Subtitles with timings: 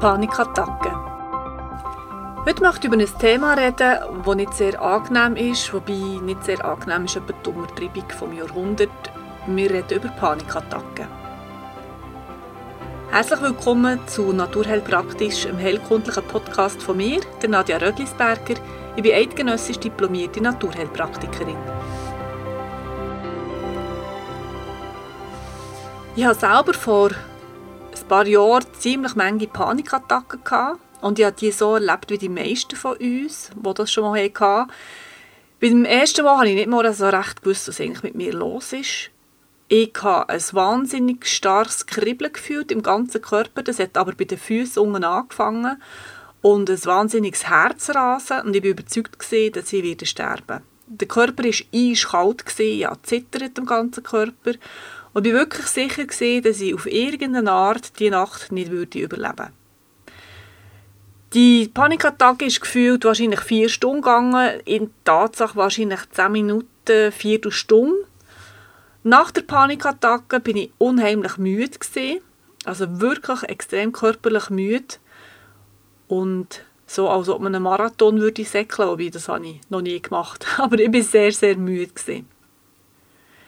[0.00, 0.94] Panikattacken.
[2.46, 6.64] Heute möchte ich über ein Thema reden, das nicht sehr angenehm ist, wobei nicht sehr
[6.64, 8.90] angenehm ist etwa die Untertreibung vom Jahrhundert.
[9.46, 11.08] Wir reden über Panikattacken.
[13.10, 18.54] Herzlich willkommen zu Naturheilpraktisch, einem heilkundlichen Podcast von mir, der Nadja Röglisberger.
[18.94, 21.58] Ich bin eidgenössisch diplomierte Naturheilpraktikerin.
[26.14, 27.10] Ich hatte selber vor
[28.02, 30.80] ein paar Jahren ziemlich viele Panikattacken gehabt.
[31.00, 34.20] Und ich habe die so erlebt wie die meisten von uns, die das schon mal
[34.20, 34.70] hatten.
[35.60, 38.72] Beim ersten Mal habe ich nicht mal so recht gewusst, was eigentlich mit mir los
[38.72, 39.10] ist.
[39.68, 43.62] Ich habe ein wahnsinnig starkes Kribbeln gefühlt im ganzen Körper.
[43.62, 45.82] Das hat aber bei den Füßen unten angefangen.
[46.40, 48.42] Und ein wahnsinniges Herzrasen.
[48.42, 53.66] Und ich war überzeugt, dass ich wieder sterben Der Körper war eiskalt, ich zitterte im
[53.66, 54.52] ganzen Körper.
[55.18, 59.48] Und war wirklich sicher, gewesen, dass ich auf irgendeine Art die Nacht nicht würde überleben
[61.34, 67.96] Die Panikattacke ist gefühlt wahrscheinlich vier Stunden gegangen, in Tatsache wahrscheinlich zehn Minuten, vier Stunden.
[69.02, 72.20] Nach der Panikattacke bin ich unheimlich müde gewesen,
[72.64, 74.98] also wirklich extrem körperlich müde
[76.06, 80.00] und so, als ob man einen Marathon würde säckeln, wobei das habe ich noch nie
[80.00, 82.37] gemacht, aber ich war sehr, sehr müde gewesen.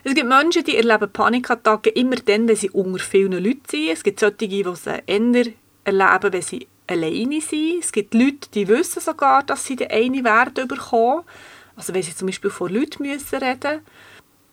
[0.02, 3.90] Es gibt Menschen, die erleben Panikattacken immer dann, wenn sie unter vielen Leuten sind.
[3.90, 5.52] Es gibt solche, die sie eher
[5.84, 7.80] erleben, wenn sie alleine sind.
[7.80, 11.24] Es gibt Leute, die wissen sogar, dass sie den einen Wert bekommen.
[11.76, 13.80] Also wenn sie zum Beispiel vor Leuten müssen reden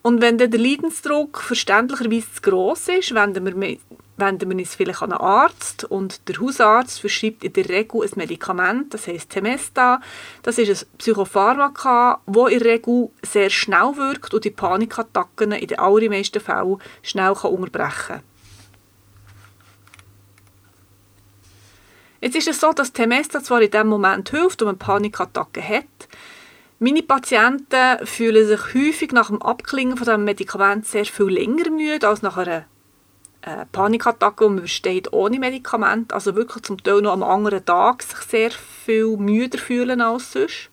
[0.02, 3.78] Und wenn dann der Leidensdruck verständlicherweise zu gross ist, wenden wir
[4.18, 8.12] wenden wir uns vielleicht an einen Arzt und der Hausarzt verschreibt in der Regel ein
[8.16, 10.02] Medikament, das heißt Temesta.
[10.44, 15.68] Das ist ein Psychopharmaka, das in der Regel sehr schnell wirkt und die Panikattacken in
[15.68, 18.22] den allermeisten Fällen schnell unterbrechen kann.
[22.20, 25.86] Jetzt ist es so, dass Temesta zwar in dem Moment hilft, wenn man Panikattacken hat,
[26.80, 32.08] meine Patienten fühlen sich häufig nach dem Abklingen von dem Medikament sehr viel länger müde
[32.08, 32.66] als nach einer
[33.42, 38.03] äh, Panikattacke, die man übersteht ohne Medikament, also wirklich zum Teil noch am anderen Tag
[38.03, 40.70] sich sehr viel müder fühlen als sonst.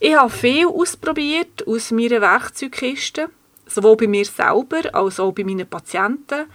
[0.00, 3.30] Ich habe viel ausprobiert aus meiner Werkzeugkiste,
[3.66, 6.46] sowohl bei mir selber als auch bei meinen Patienten,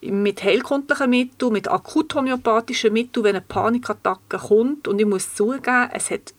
[0.00, 4.88] mit heilkundlichen Mitteln, mit akut homöopathischen Mitteln, wenn eine Panikattacke kommt.
[4.88, 6.34] Und ich muss zugeben, es hat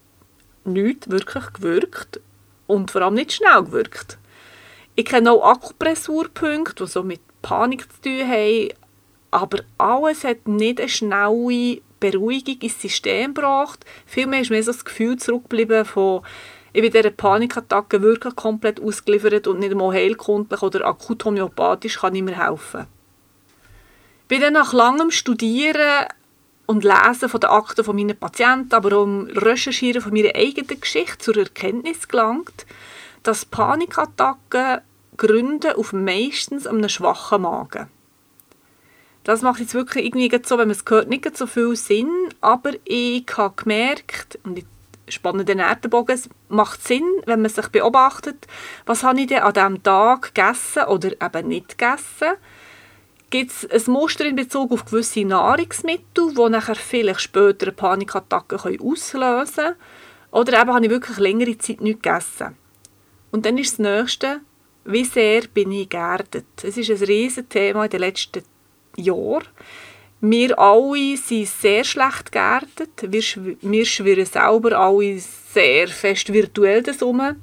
[0.64, 2.20] nichts wirklich gewirkt
[2.66, 4.18] und vor allem nicht schnell gewirkt.
[4.94, 8.68] Ich kenne auch Akupressurpunkte, die so mit Panik zu tun haben.
[9.30, 13.84] Aber alles hat nicht eine schnelle Beruhigung ins System gebracht.
[14.06, 16.22] Vielmehr ist mir so das Gefühl zurückgeblieben von
[16.72, 22.16] ich bin dieser Panikattacke wirklich komplett ausgeliefert und nicht einmal heilkundlich oder akut homöopathisch kann
[22.16, 22.88] ich mir helfen.
[24.22, 26.08] Ich bin dann nach langem Studieren
[26.66, 31.18] und Lesen von den Akten von meinen Patienten, aber auch Recherchieren von meiner eigenen Geschichte
[31.18, 32.66] zur Erkenntnis gelangt,
[33.22, 34.80] dass Panikattacken
[35.16, 37.88] gründen auf meistens einem schwachen Magen.
[39.24, 42.10] Das macht jetzt wirklich irgendwie so, wenn man es hört, nicht so viel Sinn,
[42.40, 44.66] aber ich habe gemerkt, und ich
[45.08, 48.46] spanne den Erdenbogen, es macht Sinn, wenn man sich beobachtet,
[48.84, 52.36] was habe ich denn an diesem Tag gegessen oder eben nicht gegessen.
[53.30, 58.56] Gibt es ein Muster in Bezug auf gewisse Nahrungsmittel, die nachher vielleicht später eine Panikattacke
[58.56, 59.76] auslösen können?
[60.30, 62.56] Oder eben habe ich wirklich längere Zeit nichts gegessen?
[63.32, 64.40] Und dann ist das Nächste,
[64.84, 66.46] wie sehr bin ich geerdet?
[66.62, 68.42] Es ist ein riesiges Thema in den letzten
[68.96, 69.46] Jahren.
[70.26, 72.92] Wir alle sind sehr schlecht geerdet.
[73.02, 73.22] Wir,
[73.60, 77.02] wir schwirren selber alle sehr fest virtuell das.
[77.02, 77.36] Und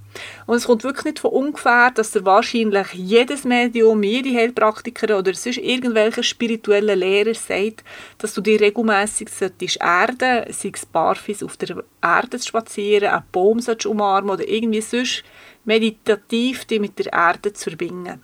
[0.47, 5.59] es kommt wirklich nicht von ungefähr, dass der wahrscheinlich jedes Medium, jede Heilpraktikerin oder sonst
[5.59, 7.83] irgendwelcher spirituelle Lehrer sagt,
[8.17, 13.23] dass du dich regelmässig solltest erden, sei es barfuß auf der Erde zu spazieren, einen
[13.31, 15.23] Baum umarmen oder irgendwie sonst
[15.65, 18.23] meditativ dich mit der Erde zu verbinden.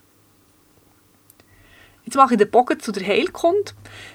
[2.07, 3.73] Jetzt mache ich den Bogen zu der Heilkunde.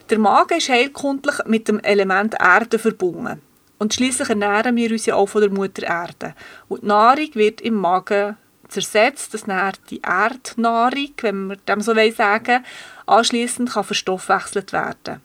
[0.08, 3.42] Der Magen ist heilkundlich mit dem Element Erde verbunden.
[3.77, 6.34] Und schließlich ernähren wir uns ja auch von der Mutter Erde.
[6.68, 11.92] Und die Nahrung wird im Magen zersetzt, dass nachher die Erdnahrung, wenn man dem so
[11.92, 12.65] sagen
[13.04, 15.21] anschließend kann verstoffwechselt werden.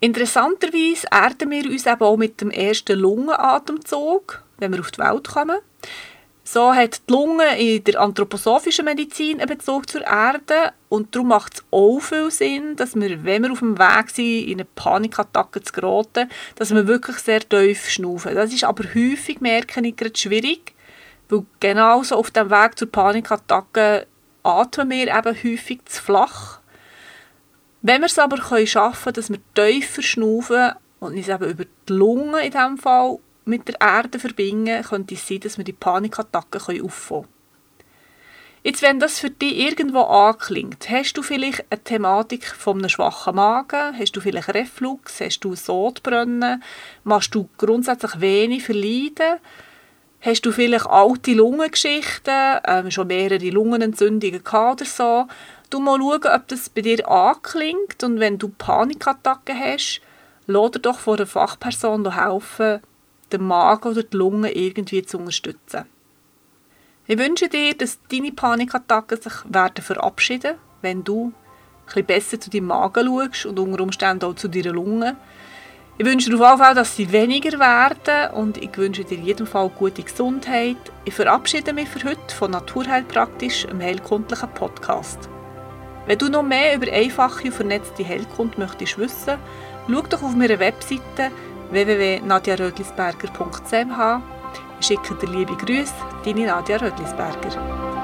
[0.00, 5.28] Interessanterweise erden wir uns eben auch mit dem ersten Lungenatemzug, wenn wir auf die Welt
[5.28, 5.58] kommen.
[6.50, 11.56] So hat die Lunge in der anthroposophischen Medizin einen Bezug zur Erde und darum macht
[11.56, 15.60] es auch viel Sinn, dass wir, wenn wir auf dem Weg sind, in eine Panikattacke
[15.60, 18.34] zu geraten, dass wir wirklich sehr tief schnaufen.
[18.34, 20.72] Das ist aber häufig, merke ich, gerade schwierig,
[21.28, 24.06] weil genauso auf dem Weg zur Panikattacke
[24.42, 26.60] atmen wir eben häufig zu flach
[27.82, 31.92] Wenn wir es aber schaffen können, dass wir tiefer schnaufen und uns eben über die
[31.92, 33.18] Lunge in diesem Fall
[33.48, 37.38] mit der Erde verbinden, könnte es sein, dass wir die Panikattacken auffangen können.
[38.64, 43.36] Jetzt, wenn das für dich irgendwo anklingt, hast du vielleicht eine Thematik von einem schwachen
[43.36, 46.62] Magen, hast du vielleicht Reflux, hast du Sodbrennen,
[47.04, 49.38] machst du grundsätzlich wenig verleiden,
[50.20, 55.26] hast du vielleicht alte Lungengeschichten, ähm, schon mehrere Lungenentzündungen gehabt oder so.
[55.70, 58.02] Du mal schauen, ob das bei dir anklingt.
[58.02, 60.00] Und wenn du Panikattacken hast,
[60.46, 62.80] lass doch von einer Fachperson helfen,
[63.32, 65.84] den Magen oder die Lunge irgendwie zu unterstützen.
[67.06, 71.32] Ich wünsche dir, dass deine Panikattacken sich werden verabschieden wenn du
[71.94, 75.16] ein besser zu deinem Magen schaust und unter Umständen auch zu deiner Lunge.
[75.96, 79.24] Ich wünsche dir auf jeden Fall, dass sie weniger werden und ich wünsche dir in
[79.24, 80.76] jedem Fall gute Gesundheit.
[81.04, 85.28] Ich verabschiede mich für heute von Naturheilpraktisch, einem heilkundlichen Podcast.
[86.06, 89.38] Wenn du noch mehr über einfache und vernetzte Heilkunde möchtest wissen,
[89.90, 91.32] schau doch auf meiner Webseite
[91.70, 94.20] www.nadiarödlisberger.ch.
[94.80, 95.94] Ich schicke dir liebe Grüße,
[96.24, 97.97] deine Nadia Rödlisberger.